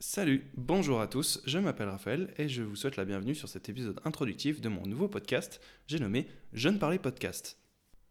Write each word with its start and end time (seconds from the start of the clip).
Salut, 0.00 0.48
bonjour 0.56 1.00
à 1.00 1.08
tous, 1.08 1.42
je 1.44 1.58
m'appelle 1.58 1.88
Raphaël 1.88 2.32
et 2.38 2.48
je 2.48 2.62
vous 2.62 2.76
souhaite 2.76 2.94
la 2.94 3.04
bienvenue 3.04 3.34
sur 3.34 3.48
cet 3.48 3.68
épisode 3.68 4.00
introductif 4.04 4.60
de 4.60 4.68
mon 4.68 4.86
nouveau 4.86 5.08
podcast, 5.08 5.60
j'ai 5.88 5.98
nommé 5.98 6.28
Jeune 6.52 6.78
Parler 6.78 7.00
Podcast. 7.00 7.58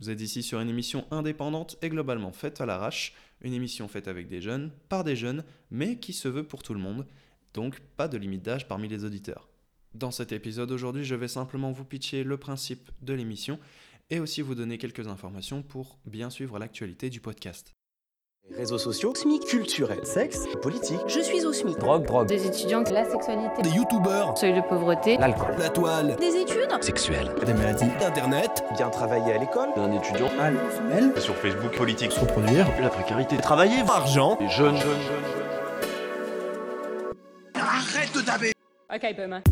Vous 0.00 0.10
êtes 0.10 0.20
ici 0.20 0.42
sur 0.42 0.58
une 0.58 0.70
émission 0.70 1.06
indépendante 1.12 1.76
et 1.80 1.88
globalement 1.88 2.32
faite 2.32 2.60
à 2.60 2.66
l'arrache, 2.66 3.14
une 3.42 3.52
émission 3.52 3.86
faite 3.86 4.08
avec 4.08 4.26
des 4.26 4.40
jeunes, 4.40 4.72
par 4.88 5.04
des 5.04 5.14
jeunes, 5.14 5.44
mais 5.70 6.00
qui 6.00 6.12
se 6.12 6.26
veut 6.26 6.42
pour 6.42 6.64
tout 6.64 6.74
le 6.74 6.80
monde, 6.80 7.06
donc 7.54 7.78
pas 7.96 8.08
de 8.08 8.18
limite 8.18 8.42
d'âge 8.42 8.66
parmi 8.66 8.88
les 8.88 9.04
auditeurs. 9.04 9.48
Dans 9.94 10.10
cet 10.10 10.32
épisode 10.32 10.72
aujourd'hui, 10.72 11.04
je 11.04 11.14
vais 11.14 11.28
simplement 11.28 11.70
vous 11.70 11.84
pitcher 11.84 12.24
le 12.24 12.38
principe 12.38 12.90
de 13.02 13.12
l'émission 13.12 13.60
et 14.10 14.18
aussi 14.18 14.42
vous 14.42 14.56
donner 14.56 14.78
quelques 14.78 15.06
informations 15.06 15.62
pour 15.62 16.00
bien 16.06 16.28
suivre 16.28 16.58
l'actualité 16.58 17.08
du 17.08 17.20
podcast. 17.20 17.77
Réseaux 18.56 18.78
sociaux, 18.78 19.14
SMIC, 19.14 19.44
culturels, 19.44 20.04
sexe, 20.04 20.46
politique, 20.62 21.00
je 21.06 21.20
suis 21.20 21.44
au 21.44 21.52
SMIC. 21.52 21.78
drogue, 21.78 22.06
drogue, 22.06 22.26
Des 22.28 22.46
étudiants, 22.46 22.82
la 22.90 23.04
sexualité, 23.04 23.62
des 23.62 23.70
youtubeurs, 23.70 24.36
seuil 24.38 24.54
de 24.54 24.62
pauvreté, 24.62 25.18
l'alcool, 25.18 25.54
la 25.58 25.68
toile, 25.68 26.16
Des 26.18 26.34
études. 26.34 26.68
Sexuel, 26.80 27.30
des 27.44 27.52
maladies, 27.52 27.84
internet, 28.04 28.64
bien 28.76 28.88
travailler 28.88 29.34
à 29.34 29.38
l'école, 29.38 29.68
d'un 29.76 29.92
étudiant, 29.92 30.28
sur 31.18 31.34
Facebook 31.36 31.76
politique, 31.76 32.10
se 32.10 32.20
reproduire, 32.20 32.66
la 32.80 32.88
précarité, 32.88 33.36
travailler, 33.36 33.80
argent, 33.86 34.38
les 34.40 34.48
jeunes, 34.48 34.76
jeunes, 34.76 34.86
jeunes, 34.86 35.24
jeunes. 37.54 37.62
arrête 37.62 38.14
de 38.14 38.20
taper. 38.22 38.52
Ok, 38.94 39.14
Boomer. 39.16 39.42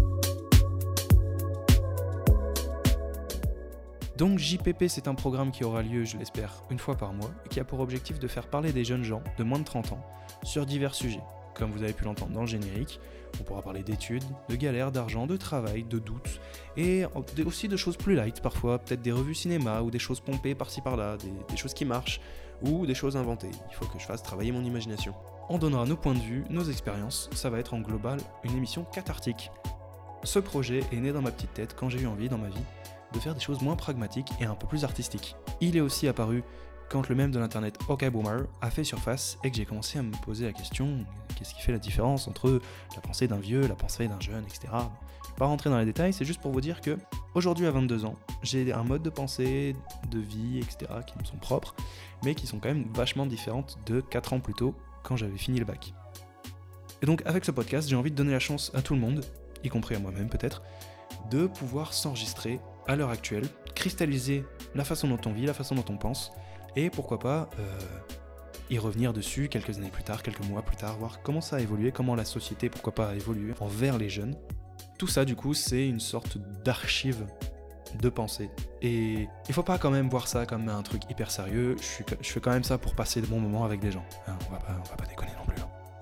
Donc 4.19 4.39
JPP, 4.39 4.85
c'est 4.89 5.09
un 5.09 5.15
programme 5.15 5.51
qui 5.51 5.63
aura 5.63 5.83
lieu, 5.83 6.05
je 6.05 6.17
l'espère, 6.17 6.63
une 6.71 6.79
fois 6.79 6.95
par 6.97 7.13
mois 7.13 7.31
et 7.45 7.49
qui 7.51 7.61
a 7.61 7.65
pour 7.65 7.81
objectif 7.81 8.19
de 8.19 8.27
faire 8.29 8.47
parler 8.47 8.73
des 8.73 8.83
jeunes 8.83 9.05
gens 9.05 9.23
de 9.37 9.45
moins 9.45 9.59
de 9.59 9.65
30 9.65 9.93
ans 9.93 10.01
sur 10.43 10.65
divers 10.65 10.95
sujets. 10.95 11.23
Comme 11.55 11.71
vous 11.71 11.83
avez 11.83 11.93
pu 11.93 12.05
l'entendre 12.05 12.33
dans 12.33 12.43
le 12.43 12.47
générique, 12.47 12.99
on 13.39 13.43
pourra 13.43 13.61
parler 13.61 13.83
d'études, 13.83 14.25
de 14.49 14.57
galères, 14.57 14.91
d'argent, 14.91 15.27
de 15.27 15.37
travail, 15.37 15.85
de 15.85 15.99
doutes 15.99 16.41
et 16.79 17.05
aussi 17.45 17.69
de 17.69 17.77
choses 17.77 17.99
plus 17.99 18.15
light 18.15 18.41
parfois, 18.41 18.79
peut-être 18.79 19.03
des 19.03 19.13
revues 19.13 19.35
cinéma 19.35 19.83
ou 19.83 19.91
des 19.91 19.99
choses 19.99 20.21
pompées 20.21 20.55
par-ci 20.55 20.81
par-là, 20.81 21.19
des, 21.19 21.57
choses 21.57 21.75
qui 21.75 21.85
marchent 21.85 22.21
ou 22.63 22.87
des 22.87 22.95
choses 22.95 23.19
inventées. 23.19 23.51
Il 23.71 23.75
faut 23.75 23.85
que 23.85 23.99
je 23.99 24.07
fasse 24.07 24.23
travailler 24.23 24.51
mon 24.51 24.65
imagination. 24.65 25.15
On 25.51 25.59
donnera 25.59 25.85
nos 25.85 25.97
points 25.97 26.15
de 26.15 26.21
vue, 26.21 26.45
nos 26.49 26.65
expériences, 26.65 27.29
ça 27.35 27.51
va 27.51 27.59
être 27.59 27.75
en 27.75 27.81
global 27.81 28.19
une 28.45 28.57
émission 28.57 28.85
cathartique. 28.85 29.51
Ce 30.25 30.39
projet 30.39 30.81
est 30.91 31.01
né 31.01 31.13
dans 31.13 31.23
ma 31.23 31.31
petite 31.31 31.53
tête 31.53 31.77
quand 31.79 31.91
j'ai 31.91 32.01
eu 32.01 32.07
envie 32.07 32.31
dans 32.31 32.39
ma 32.39 32.49
vie 32.49 32.65
de 33.13 33.19
faire 33.19 33.35
des 33.35 33.41
choses 33.41 33.61
moins 33.61 33.77
pragmatiques 33.77 34.31
et 34.41 34.45
un 34.45 34.55
peu 34.55 34.67
plus 34.67 34.85
artistiques. 34.85 35.37
Il 35.61 35.77
est 35.77 35.81
aussi 35.81 36.09
apparu 36.09 36.43
quand 36.89 37.09
le 37.09 37.15
même 37.15 37.31
de 37.31 37.39
l'internet 37.39 37.79
OK 37.89 38.09
Boomer 38.11 38.47
a 38.61 38.71
fait 38.71 38.85
surface 38.85 39.39
et 39.43 39.51
que 39.51 39.57
j'ai 39.57 39.65
commencé 39.65 39.99
à 39.99 40.03
me 40.03 40.13
poser 40.23 40.45
la 40.47 40.53
question 40.53 41.05
qu'est-ce 41.37 41.55
qui 41.55 41.61
fait 41.61 41.73
la 41.73 41.79
différence 41.79 42.29
entre 42.29 42.61
la 42.95 43.01
pensée 43.01 43.29
d'un 43.29 43.39
vieux, 43.39 43.67
la 43.67 43.75
pensée 43.75 44.09
d'un 44.09 44.21
jeune, 44.21 44.45
etc. 44.45 44.69
Je 44.71 45.29
vais 45.29 45.37
pas 45.37 45.47
rentrer 45.47 45.71
dans 45.71 45.79
les 45.79 45.85
détails, 45.85 46.13
c'est 46.13 46.25
juste 46.25 46.41
pour 46.41 46.53
vous 46.53 46.61
dire 46.61 46.81
que 46.81 46.97
aujourd'hui 47.35 47.67
à 47.67 47.71
22 47.71 48.05
ans, 48.05 48.15
j'ai 48.43 48.73
un 48.73 48.85
mode 48.85 49.03
de 49.03 49.11
pensée, 49.11 49.77
de 50.11 50.19
vie, 50.19 50.59
etc. 50.59 50.93
qui 51.07 51.19
me 51.19 51.25
sont 51.25 51.37
propres, 51.37 51.75
mais 52.25 52.35
qui 52.35 52.47
sont 52.47 52.59
quand 52.59 52.69
même 52.69 52.87
vachement 52.95 53.27
différentes 53.27 53.79
de 53.87 54.01
4 54.01 54.33
ans 54.33 54.41
plus 54.41 54.55
tôt 54.55 54.75
quand 55.03 55.17
j'avais 55.17 55.39
fini 55.39 55.59
le 55.59 55.65
bac. 55.65 55.93
Et 57.03 57.07
donc 57.07 57.23
avec 57.27 57.45
ce 57.45 57.51
podcast, 57.51 57.89
j'ai 57.89 57.97
envie 57.97 58.11
de 58.11 58.17
donner 58.17 58.33
la 58.33 58.39
chance 58.39 58.71
à 58.75 58.83
tout 58.83 58.95
le 58.95 59.01
monde, 59.01 59.25
y 59.65 59.69
compris 59.69 59.95
à 59.95 59.99
moi-même 59.99 60.29
peut-être, 60.29 60.63
de 61.31 61.47
pouvoir 61.47 61.93
s'enregistrer 61.93 62.61
à 62.89 62.97
l'heure 62.97 63.11
actuelle, 63.11 63.47
cristalliser 63.75 64.45
la 64.75 64.85
façon 64.85 65.09
dont 65.09 65.21
on 65.27 65.33
vit, 65.33 65.47
la 65.47 65.55
façon 65.55 65.75
dont 65.75 65.85
on 65.89 65.97
pense, 65.97 66.33
et 66.77 66.91
pourquoi 66.91 67.19
pas 67.19 67.49
euh, 67.59 67.81
y 68.71 68.79
revenir 68.79 69.13
dessus 69.13 69.49
quelques 69.49 69.79
années 69.79 69.91
plus 69.91 70.05
tard, 70.05 70.23
quelques 70.23 70.45
mois 70.45 70.63
plus 70.63 70.77
tard, 70.77 70.97
voir 70.99 71.23
comment 71.23 71.41
ça 71.41 71.57
a 71.57 71.61
évolué, 71.61 71.93
comment 71.93 72.15
la 72.15 72.25
société, 72.25 72.69
pourquoi 72.69 72.95
pas, 72.95 73.11
a 73.11 73.15
évolué 73.15 73.55
envers 73.61 73.99
les 73.99 74.09
jeunes. 74.09 74.35
Tout 74.99 75.07
ça, 75.07 75.25
du 75.25 75.37
coup, 75.37 75.55
c'est 75.55 75.87
une 75.87 76.01
sorte 76.01 76.39
d'archive 76.65 77.27
de 78.01 78.09
pensée. 78.09 78.51
Et 78.83 79.29
il 79.49 79.55
faut 79.55 79.63
pas 79.63 79.79
quand 79.79 79.91
même 79.91 80.09
voir 80.09 80.29
ça 80.29 80.47
comme 80.47 80.69
un 80.69 80.83
truc 80.83 81.03
hyper 81.11 81.31
sérieux, 81.31 81.77
je, 81.81 82.33
fais 82.33 82.41
quand 82.41 82.53
même 82.53 82.65
ça 82.65 82.79
pour 82.79 82.95
passer 82.95 83.21
de 83.21 83.27
bons 83.27 83.41
moments 83.41 83.65
avec 83.65 83.81
des 83.81 83.91
gens. 83.91 84.05
Hein, 84.27 84.37
on, 84.49 84.53
va 84.53 84.59
on 84.69 84.89
va 84.89 84.97
pas 84.97 85.07
déconner 85.07 85.33
non 85.39 85.47
plus. 85.47 85.56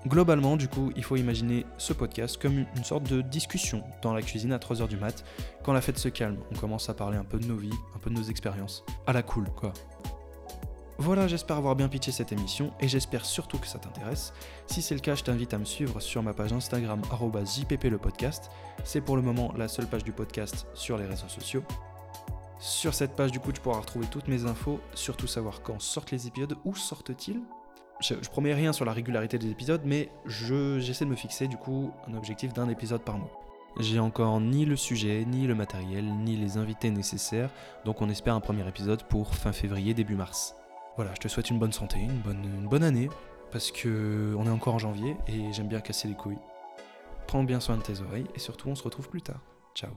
Globalement, 0.07 0.55
du 0.55 0.67
coup, 0.67 0.91
il 0.95 1.03
faut 1.03 1.15
imaginer 1.15 1.65
ce 1.79 1.91
podcast 1.91 2.39
comme 2.39 2.59
une- 2.75 2.83
sorte 2.83 3.03
de 3.09 3.21
discussion 3.21 3.83
dans 4.03 4.13
la 4.13 4.21
cuisine 4.21 4.53
à 4.53 4.59
3h 4.59 4.87
du 4.87 4.97
mat, 4.97 5.23
quand 5.63 5.73
la 5.73 5.81
fête 5.81 5.97
se 5.97 6.09
calme, 6.09 6.37
on 6.51 6.55
commence 6.59 6.89
à 6.89 6.93
parler 6.93 7.17
un 7.17 7.23
peu 7.23 7.39
de 7.39 7.47
nos 7.47 7.55
vies, 7.55 7.73
un 7.95 7.99
peu 7.99 8.11
de 8.11 8.15
nos 8.15 8.23
expériences. 8.23 8.83
À 9.07 9.13
la 9.13 9.23
cool, 9.23 9.49
quoi. 9.55 9.73
Voilà, 10.97 11.27
j'espère 11.27 11.57
avoir 11.57 11.75
bien 11.75 11.89
pitché 11.89 12.11
cette 12.11 12.31
émission 12.31 12.71
et 12.79 12.87
j'espère 12.87 13.25
surtout 13.25 13.57
que 13.57 13.67
ça 13.67 13.79
t'intéresse. 13.79 14.31
Si 14.67 14.81
c'est 14.81 14.93
le 14.95 15.01
cas, 15.01 15.15
je 15.15 15.23
t'invite 15.23 15.53
à 15.53 15.57
me 15.57 15.65
suivre 15.65 15.99
sur 15.99 16.21
ma 16.23 16.33
page 16.33 16.53
Instagram 16.53 17.01
@jpp 17.43 17.89
le 17.89 17.97
podcast. 17.97 18.49
C'est 18.85 19.01
pour 19.01 19.15
le 19.17 19.21
moment 19.21 19.51
la 19.57 19.67
seule 19.67 19.87
page 19.87 20.03
du 20.05 20.13
podcast 20.13 20.67
sur 20.73 20.97
les 20.97 21.05
réseaux 21.05 21.27
sociaux. 21.27 21.63
Sur 22.59 22.93
cette 22.93 23.15
page, 23.15 23.31
du 23.31 23.39
coup, 23.41 23.51
tu 23.51 23.59
pourras 23.59 23.79
retrouver 23.79 24.05
toutes 24.07 24.27
mes 24.29 24.45
infos, 24.45 24.79
surtout 24.93 25.27
savoir 25.27 25.61
quand 25.63 25.81
sortent 25.81 26.11
les 26.11 26.27
épisodes, 26.27 26.55
où 26.63 26.73
sortent-ils? 26.75 27.41
Je, 28.01 28.13
promets 28.29 28.53
rien 28.53 28.73
sur 28.73 28.85
la 28.85 28.91
régularité 28.91 29.37
des 29.37 29.49
épisodes, 29.49 29.81
mais 29.85 30.09
je- 30.25 30.79
j'essaie 30.79 31.05
de 31.05 31.09
me 31.09 31.15
fixer 31.15 31.47
du 31.47 31.57
coup 31.57 31.91
un 32.07 32.13
objectif 32.15 32.53
d'un 32.53 32.67
épisode 32.69 33.01
par 33.01 33.17
mois. 33.17 33.31
J'ai 33.79 33.99
encore 33.99 34.39
ni 34.39 34.65
le 34.65 34.75
sujet, 34.75 35.25
ni 35.25 35.47
le 35.47 35.55
matériel, 35.55 36.05
ni 36.05 36.37
les 36.37 36.57
invités 36.57 36.91
nécessaires, 36.91 37.49
donc 37.83 38.01
on 38.01 38.09
espère 38.09 38.33
un 38.35 38.39
premier 38.39 38.67
épisode 38.67 39.03
pour 39.03 39.35
fin 39.35 39.51
février, 39.51 39.93
début 39.93 40.15
mars. 40.15 40.55
Voilà, 40.95 41.13
je 41.13 41.19
te 41.19 41.27
souhaite 41.27 41.49
une 41.49 41.59
bonne 41.59 41.73
santé, 41.73 41.99
une 41.99 42.19
bonne, 42.21 42.67
bonne 42.69 42.83
année, 42.83 43.09
parce 43.51 43.71
que 43.71 44.33
on 44.37 44.45
est 44.45 44.49
encore 44.49 44.75
en 44.75 44.79
janvier 44.79 45.17
et 45.27 45.51
j'aime 45.51 45.67
bien 45.67 45.81
casser 45.81 46.07
les 46.07 46.13
couilles. 46.15 46.37
Prends 47.27 47.43
bien 47.43 47.59
soin 47.59 47.75
de 47.77 47.81
tes 47.81 47.99
oreilles 48.01 48.27
et 48.35 48.39
surtout 48.39 48.69
on 48.69 48.75
se 48.75 48.83
retrouve 48.83 49.09
plus 49.09 49.21
tard. 49.21 49.41
Ciao. 49.73 49.91